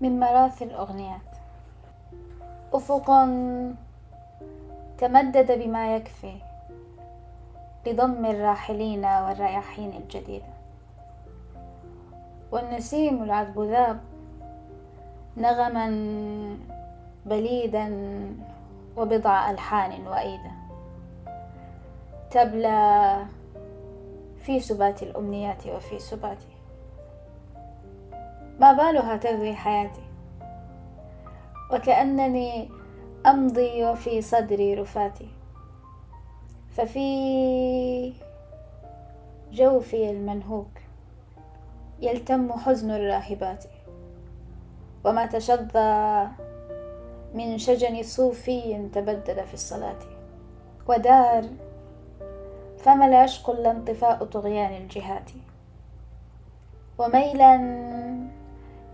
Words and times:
من 0.00 0.20
مراثي 0.20 0.64
الأغنيات. 0.64 1.20
أفق 2.72 3.06
تمدد 4.98 5.52
بما 5.52 5.96
يكفي 5.96 6.36
لضم 7.86 8.24
الراحلين 8.26 9.04
والرياحين 9.04 9.92
الجديدة 9.92 10.52
والنسيم 12.52 13.22
العذب 13.22 13.60
ذاب 13.60 14.00
نغما 15.36 15.86
بليدا 17.26 17.86
وبضع 18.96 19.50
ألحان 19.50 20.06
وأيدا. 20.06 20.52
تبلى 22.30 23.16
في 24.42 24.60
سبات 24.60 25.02
الأمنيات 25.02 25.66
وفي 25.66 25.98
سباتي 25.98 26.55
ما 28.60 28.72
بالها 28.72 29.16
تروي 29.16 29.54
حياتي. 29.54 30.02
وكأنني 31.72 32.68
أمضي 33.26 33.84
وفي 33.84 34.22
صدري 34.22 34.74
رفاتي. 34.74 35.28
ففي 36.70 38.12
جوفي 39.52 40.10
المنهوك 40.10 40.70
يلتم 42.00 42.52
حزن 42.52 42.90
الراهبات. 42.90 43.64
وما 45.04 45.26
تشظى 45.26 46.26
من 47.34 47.58
شجن 47.58 48.02
صوفي 48.02 48.88
تبدد 48.92 49.44
في 49.44 49.54
الصلاة. 49.54 49.98
ودار 50.88 51.44
فما 52.78 53.06
العشق 53.06 53.50
إلا 53.50 53.70
انطفاء 53.70 54.24
طغيان 54.24 54.82
الجهات. 54.82 55.30
وميلا 56.98 57.56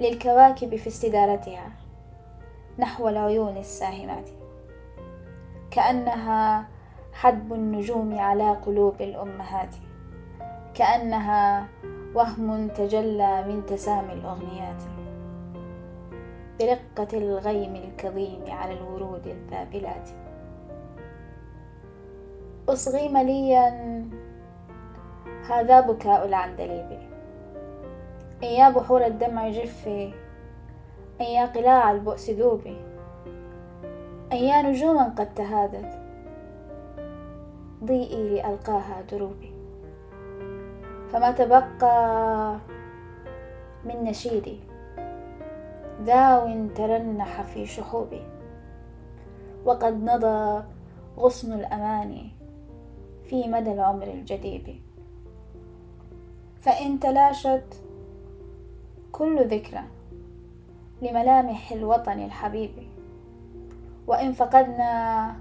للكواكب 0.00 0.76
في 0.76 0.86
استدارتها 0.86 1.72
نحو 2.78 3.08
العيون 3.08 3.56
الساهمات. 3.56 4.28
كأنها 5.70 6.68
حدب 7.12 7.52
النجوم 7.52 8.18
على 8.18 8.50
قلوب 8.50 9.02
الأمهات. 9.02 9.74
كأنها 10.74 11.68
وهم 12.14 12.68
تجلى 12.68 13.42
من 13.42 13.66
تسامي 13.66 14.12
الأغنيات. 14.12 14.82
برقة 16.60 17.18
الغيم 17.18 17.76
الكظيم 17.76 18.44
على 18.48 18.72
الورود 18.72 19.26
الذابلات. 19.26 20.08
أصغي 22.68 23.08
مليا 23.08 23.68
هذا 25.50 25.80
بكاء 25.80 26.26
العندليب. 26.26 27.11
إن 28.42 28.48
يا 28.48 28.70
بحور 28.70 29.06
الدمع 29.06 29.48
جفي 29.48 30.12
إن 31.20 31.24
يا 31.24 31.46
قلاع 31.46 31.90
البؤس 31.90 32.30
ذوبي. 32.30 32.76
إن 34.32 34.36
يا 34.36 34.62
نجوما 34.62 35.14
قد 35.18 35.34
تهادت 35.34 35.98
ضيئي 37.84 38.34
لألقاها 38.34 39.02
دروبي. 39.10 39.52
فما 41.12 41.30
تبقى 41.30 42.56
من 43.84 44.04
نشيدي 44.04 44.60
ذاو 46.02 46.68
ترنح 46.74 47.42
في 47.42 47.66
شحوبي. 47.66 48.22
وقد 49.64 50.04
نضى 50.04 50.64
غصن 51.18 51.52
الأماني 51.52 52.30
في 53.24 53.48
مدى 53.48 53.72
العمر 53.72 54.06
الجديد. 54.06 54.82
فإن 56.60 57.00
تلاشت 57.00 57.81
كل 59.12 59.46
ذكرى 59.46 59.82
لملامح 61.02 61.72
الوطن 61.72 62.18
الحبيب. 62.24 62.70
وإن 64.06 64.32
فقدنا 64.32 65.34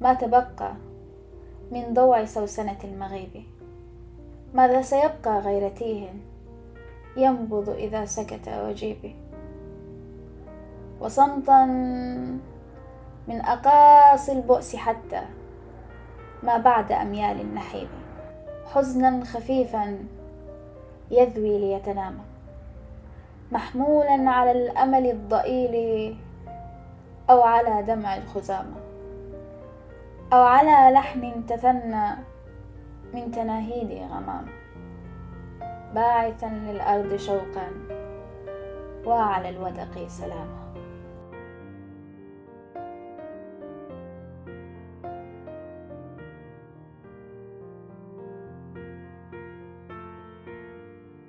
ما 0.00 0.14
تبقى 0.14 0.72
من 1.72 1.94
ضوع 1.94 2.24
سوسنة 2.24 2.78
المغيب. 2.84 3.44
ماذا 4.54 4.82
سيبقى 4.82 5.38
غير 5.40 5.68
تيه 5.68 6.08
ينبض 7.16 7.68
إذا 7.68 8.04
سكت 8.04 8.48
وجيبي 8.48 9.14
وصمتا 11.00 11.64
من 13.28 13.40
أقاصي 13.40 14.32
البؤس 14.32 14.76
حتى 14.76 15.22
ما 16.42 16.56
بعد 16.56 16.92
أميال 16.92 17.40
النحيب. 17.40 17.88
حزنا 18.66 19.24
خفيفا 19.24 19.98
يذوي 21.10 21.58
ليتنام 21.58 22.18
محمولا 23.52 24.30
على 24.30 24.52
الأمل 24.52 25.10
الضئيل 25.10 26.16
أو 27.30 27.42
على 27.42 27.82
دمع 27.82 28.16
الخزامة. 28.16 28.76
أو 30.32 30.42
على 30.42 30.94
لحن 30.94 31.46
تثنى 31.46 32.06
من 33.14 33.30
تناهيد 33.30 34.10
غمام. 34.10 34.46
باعثا 35.94 36.46
للأرض 36.46 37.16
شوقا 37.16 37.68
وعلى 39.06 39.48
الودق 39.48 40.08
سلاما. 40.08 40.69